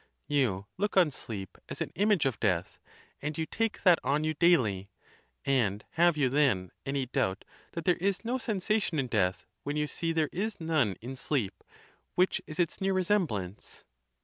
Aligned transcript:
You 0.27 0.65
look 0.79 0.97
on 0.97 1.11
sleep 1.11 1.59
as 1.69 1.79
an 1.79 1.91
image 1.93 2.25
of 2.25 2.39
death, 2.39 2.79
and 3.21 3.37
you 3.37 3.45
take 3.45 3.83
that 3.83 3.99
on 4.03 4.23
you 4.23 4.33
daily; 4.33 4.89
and 5.45 5.85
have 5.91 6.17
you, 6.17 6.27
then, 6.27 6.71
any 6.87 7.05
doubt 7.05 7.45
that 7.73 7.85
there 7.85 7.97
is 7.97 8.25
no 8.25 8.39
sen 8.39 8.61
sation 8.61 8.97
in 8.97 9.05
death, 9.05 9.45
when 9.61 9.75
you 9.77 9.85
see 9.85 10.11
there 10.11 10.29
is 10.31 10.59
none 10.59 10.95
in 11.01 11.15
sleep, 11.15 11.63
which 12.15 12.41
is 12.47 12.57
its 12.57 12.81
near 12.81 12.93
resemblance 12.93 13.83